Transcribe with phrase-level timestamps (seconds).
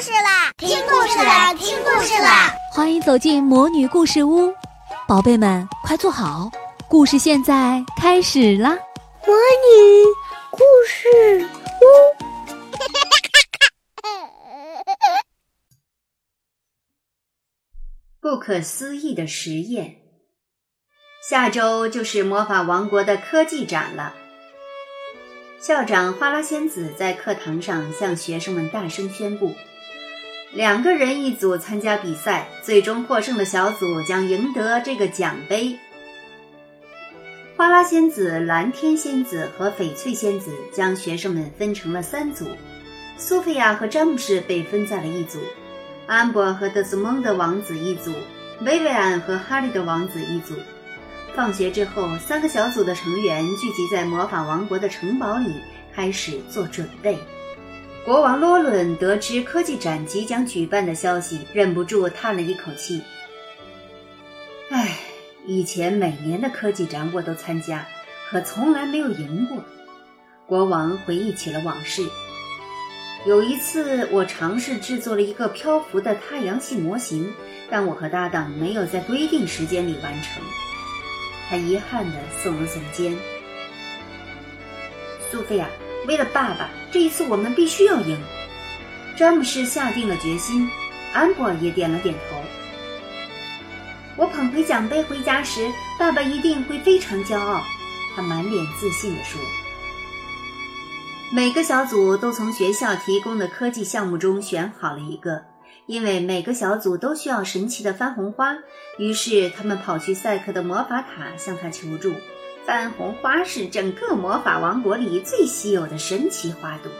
[0.00, 0.52] 事啦！
[0.58, 1.54] 听故事啦！
[1.54, 2.52] 听故事啦！
[2.72, 4.52] 欢迎走进魔女故事屋，
[5.08, 6.50] 宝贝们快坐好，
[6.86, 8.76] 故事现在开始啦！
[9.26, 10.04] 魔女
[10.50, 11.48] 故事
[11.80, 11.84] 屋，
[18.20, 19.96] 不可思议的实验。
[21.26, 24.14] 下周就是魔法王国的科技展了。
[25.58, 29.54] 校长花拉仙子在课堂上向学生们大声宣布：
[30.56, 35.78] 两个人一组参加比赛，最终获胜的小组将赢得这个奖杯。
[37.58, 42.46] 花拉仙子、蓝天仙子和翡翠仙子将学生们分成了三组，
[43.18, 45.38] 苏菲亚和詹姆士被分在了一组，
[46.06, 48.10] 安博和德斯蒙德王子一组，
[48.62, 50.54] 薇薇安和哈利的王子一组。
[51.34, 55.52] 放学之后，三个小组的成员聚集在魔法王国的城堡里，
[55.94, 57.18] 开始做准备。
[58.06, 63.02] 国王罗伦得知科技展即将举办的消息，忍不住叹了一口气
[64.70, 64.96] ：“唉，
[65.44, 67.84] 以前每年的科技展我都参加，
[68.30, 69.64] 可从来没有赢过。”
[70.46, 72.08] 国王回忆起了往事。
[73.24, 77.34] 有一次，我尝试制作了一个漂浮的太阳系模型，
[77.68, 80.40] 但我和搭档没有在规定时间里完成。
[81.50, 83.18] 他遗憾地耸了耸肩。
[85.28, 85.66] 苏菲亚，
[86.06, 88.18] 为了爸爸，这一次我们必须要赢。
[89.16, 90.68] 詹姆士下定了决心，
[91.12, 92.36] 安博也点了点头。
[94.16, 97.62] 我捧回奖杯回家时，爸爸一定会非常骄傲。
[98.14, 99.40] 他满脸自信地说。
[101.32, 105.44] 每个小组都从学校提供的科技项目中选好了一个。
[105.86, 108.56] 因为每个小组都需要神奇的番红花，
[108.98, 112.12] 于是他们跑去赛克的魔法塔向他求助。
[112.66, 116.90] 番红花是整个魔法王国里最稀有的神奇花朵。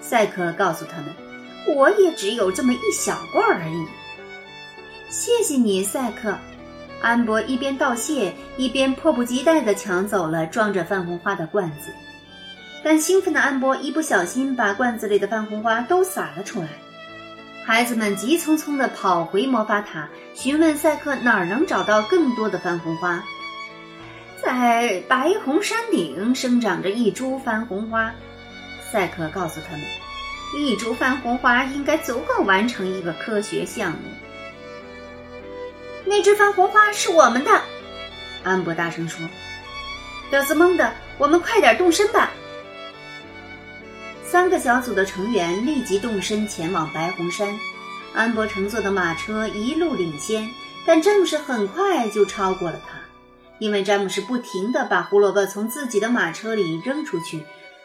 [0.00, 1.06] 赛克告诉他们
[1.76, 3.86] ：“我也只有这么一小罐而已。”
[5.10, 6.36] 谢谢你，赛克。
[7.02, 11.90] 安博一边道谢，一边迫不及待地抢走了装着番红花的罐子。
[12.84, 16.68] 但兴奋的安博一不小心把罐子里的番红花都洒了出来。
[17.64, 23.22] 孩子们急匆匆地跑回魔法塔，询问赛克哪儿能找到更多的番红花。
[24.44, 28.12] 在白红山顶生长着一株番红花，
[28.92, 29.86] 赛克告诉他们，
[30.58, 33.98] 一株番红花应该足够完成一个科学项目。
[36.04, 37.50] 那只番红花是我们的，
[38.42, 39.26] 安博大声说。
[40.30, 42.30] 德斯蒙德，我们快点动身吧。
[44.22, 47.48] 三个小组的成员立即动身前往白红山。
[48.14, 50.46] 安博乘坐的马车一路领先，
[50.84, 52.93] 但詹姆士很快就超过了他，
[53.64, 57.42] 因为詹姆士不停地把胡萝卜从自己的马车里扔出去，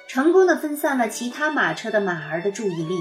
[0.10, 3.00] 成功的分散了其他马车的马儿的注意力。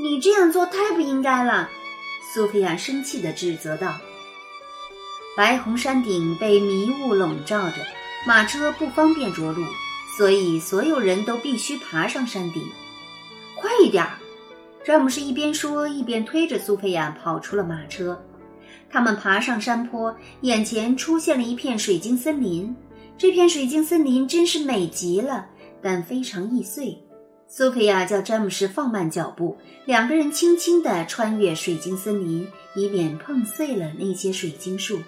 [0.00, 1.68] 你这样做太不应该了，
[2.32, 3.96] 苏菲亚生气地指责道。
[5.36, 7.78] 白红山顶被迷雾笼罩着，
[8.24, 9.64] 马车不方便着陆。
[10.16, 12.62] 所以，所有人都必须爬上山顶。
[13.56, 14.12] 快一点儿！
[14.84, 18.22] 詹姆士一边说，一边推着苏菲亚跑出了马车。
[18.90, 22.74] 他们爬上山坡，眼前出现了一片水晶森林。
[23.16, 25.46] 这片水晶森林真是美极了，
[25.80, 26.98] 但非常易碎。
[27.46, 35.00] 苏菲亚叫詹姆士放慢脚步，两个人轻轻地穿越水晶森林，以免碰碎了那些水晶树。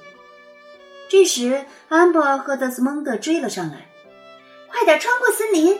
[1.09, 3.87] 这时，安博和德斯蒙德追了上来。
[4.69, 5.76] 快点穿过森林！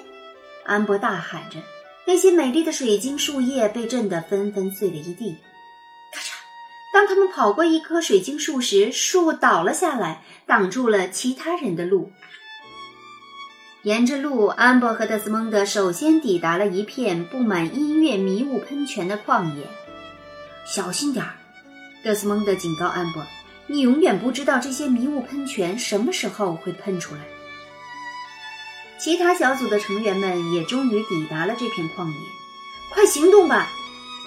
[0.65, 1.59] 安博大喊着，
[2.07, 5.37] 那些美丽的水晶树叶被震得纷纷碎了一地。
[7.03, 12.13] 当他们跑过一棵水晶树时，树倒了下来，挡住了其他人的路。
[13.83, 19.67] 沿着路，安博和德斯蒙德首先抵达了一片布满音乐迷雾喷泉的旷野。
[20.65, 21.35] 小心点儿！
[22.05, 23.27] 德斯蒙德警告安博
[23.67, 27.23] ：“你永远不知道这些迷雾喷泉什么时候会喷出来。”
[29.01, 32.15] 其他小组的成员们也终于抵达了这片旷野，
[32.95, 33.69] 快行动吧！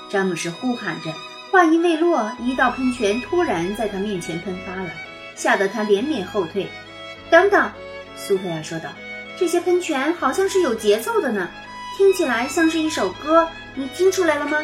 [0.09, 1.13] 詹姆士呼喊着。
[1.55, 4.89] 话音未落，一道喷泉突然在他面前喷发了，
[5.35, 6.67] 吓得他连连后退。
[7.29, 7.71] 等等，
[8.17, 8.89] 苏菲亚说道
[9.39, 11.49] ：“这些喷泉好像是有节奏的呢，
[11.95, 13.47] 听起来像是一首歌。
[13.73, 14.57] 你听出来了吗？”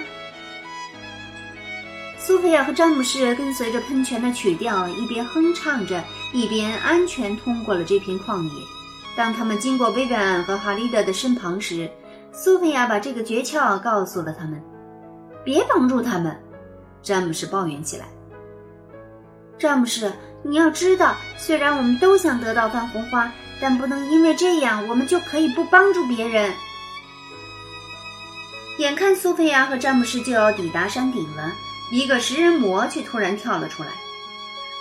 [2.19, 6.03] 苏菲亚和詹姆士跟随着喷泉的曲调，一边哼唱着，
[6.33, 8.51] 一边安全通过了这片旷野。
[9.15, 11.89] 当他们经过薇薇安和哈利德的身旁时，
[12.33, 14.61] 苏菲亚把这个诀窍告诉了他们。
[15.45, 16.37] 别帮助他们，
[17.01, 18.05] 詹姆士抱怨起来。
[19.57, 20.11] 詹姆士，
[20.43, 26.51] 你要知道，虽然我们都想得到番红花，但不能因为这样，我们就可以不帮助别人。
[28.79, 31.51] 眼看苏菲亚和詹姆士就要抵达山顶了，
[31.91, 33.89] 一个食人魔却突然跳了出来。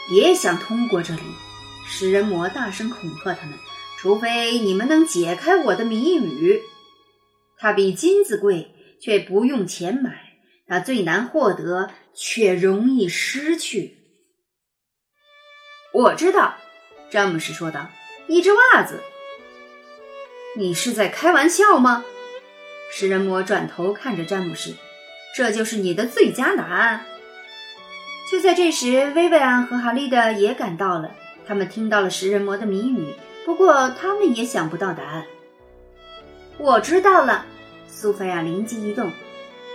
[0.08, 1.22] 别想通过这里！
[1.86, 3.58] 食人魔大声恐吓他们，
[3.98, 6.62] 除非你们能解开我的谜语。
[7.58, 8.70] 它比金子贵，
[9.00, 10.10] 却不用钱买；
[10.70, 13.98] 它最难获得，却容易失去。
[15.92, 16.54] 我知道，
[17.10, 17.88] 詹姆士说道
[18.28, 19.00] ：“一只袜子。”
[20.56, 22.04] 你是在开玩笑吗？
[22.92, 24.74] 食人魔转头看着詹姆士
[25.34, 27.04] ：“这就是你的最佳答案。”
[28.30, 31.10] 就在这时，薇薇安和哈利德也赶到了。
[31.48, 33.12] 他们听到了食人魔的谜语，
[33.44, 35.26] 不过他们也想不到答案。
[36.58, 37.44] 我知道了，
[37.88, 39.10] 苏菲亚灵机一动：“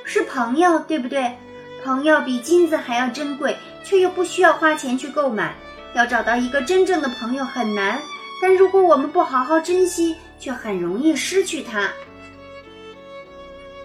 [0.05, 1.35] 是朋友，对不对？
[1.83, 5.55] 朋友比金子还要珍贵，却又不需要花钱去购买。
[5.93, 8.01] 要找到一个真正的朋友很难，
[8.41, 11.89] 但如果我们不好好珍惜，却很容易失去它。”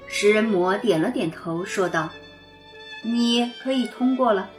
[0.09, 2.11] 食人魔点了点头，说道
[3.05, 4.51] ：“你可以通过了。”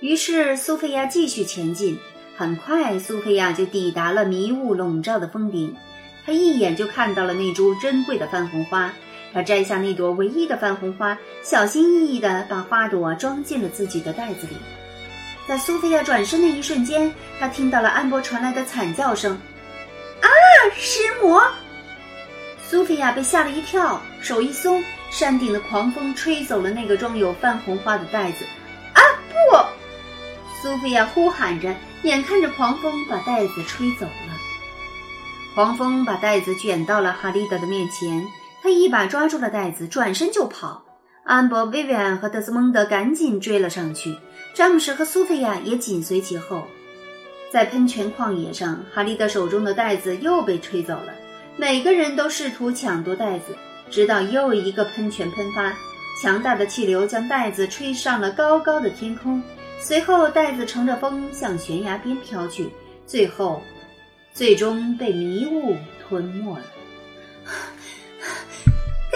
[0.00, 1.98] 于是苏菲亚继续前进。
[2.36, 5.76] 很快，苏菲亚就抵达了迷雾笼罩的峰顶。
[6.26, 8.92] 她一眼就看到了那株珍贵的番红花。
[9.32, 14.56] 他摘下那朵唯一的番红花，小心翼翼地把花朵装进了自己的袋子里。
[15.48, 19.38] 在苏菲亚转身的一瞬间，他听到了安博传来的惨叫声
[20.20, 20.28] ：“啊，
[20.76, 21.42] 食魔！”
[22.68, 28.44] 苏菲亚被吓了一跳，手一松，山顶的狂风吹走了那个装有泛红花的袋子。
[28.94, 29.00] 啊，
[29.30, 30.62] 不！
[30.62, 31.74] 苏菲亚呼喊着。
[32.02, 34.34] 眼看着狂风把袋子吹走了，
[35.54, 38.26] 狂风把袋子卷到了哈利德的面前，
[38.62, 40.84] 他一把抓住了袋子，转身就跑。
[41.24, 44.16] 安博、薇薇安和德斯蒙德赶紧追了上去，
[44.54, 46.62] 詹姆士和苏菲亚也紧随其后。
[47.50, 51.12] 在喷泉旷野上，哈利德手中的袋子又被吹走了。
[51.56, 53.56] 每个人都试图抢夺袋子，
[53.90, 55.76] 直到又一个喷泉喷发，
[56.22, 59.42] 强大的气流将袋子吹上了高高的天空。
[59.80, 62.70] 随后，袋子乘着风向悬崖边飘去，
[63.06, 63.60] 最后，
[64.32, 65.76] 最终被迷雾
[66.08, 66.62] 吞没了。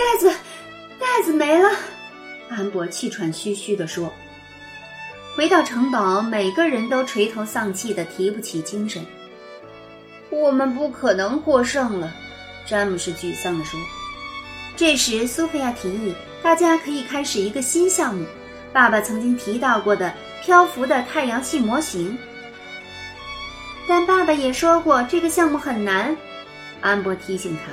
[0.06, 0.30] 袋子，
[1.00, 1.68] 袋子没了！
[2.48, 4.12] 安博气喘吁吁地说。
[5.34, 9.04] 回到城堡，每个人都垂头丧气的提不起精神。
[10.30, 12.14] 我们不可能获胜了，
[12.64, 13.80] 詹姆士沮丧地说。
[14.76, 18.24] 这时，苏菲亚提议，大家可以开始一个新项目，
[18.72, 20.14] 爸爸曾经提到过的。
[20.44, 22.16] 漂浮的太阳系模型，
[23.88, 26.16] 但爸爸也说过这个项目很难。
[26.80, 27.72] 安博提醒他。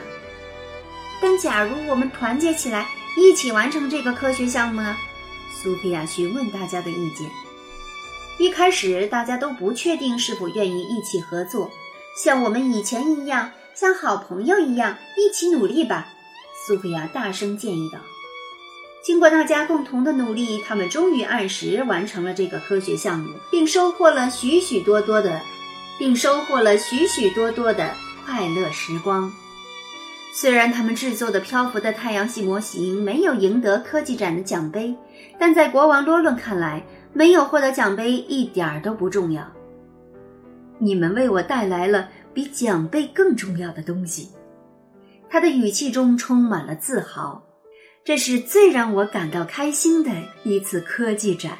[1.22, 2.88] 但假如我们团结起来，
[3.18, 4.96] 一起完成这个科学项目呢？
[5.52, 7.30] 苏菲亚询问大家的意见。
[8.38, 11.72] 一开始大家都不确定是否愿意一起合作，
[12.18, 16.10] 像我们以前一样，像好朋友一样，一起努力吧。
[16.66, 18.00] 苏菲亚大声建议道。
[19.04, 25.42] 经过大家共同的努力，他们终于按时完成了这个科学项目，并收获了许许多多的，
[26.00, 27.94] 并收获了许许多多的
[28.26, 29.32] 快乐时光。
[30.36, 34.96] 虽然他们制作的漂浮的太阳系模型没有赢得科技展的奖杯，
[35.38, 36.84] 但在国王罗伦看来，
[37.14, 39.48] 没有获得奖杯一点儿都不重要。
[40.80, 44.30] 你们为我带来了比奖杯更重要的东西。
[45.30, 47.44] 他的语气中充满了自豪。
[48.04, 50.12] 这是最让我感到开心的
[50.44, 51.60] 一次科技展。